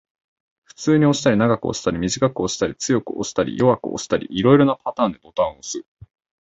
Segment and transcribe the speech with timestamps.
[0.63, 5.85] 普通に押したり、長く押したり、短く押したり、強く押したり、弱く押したり、色々なパターンでボタンを押す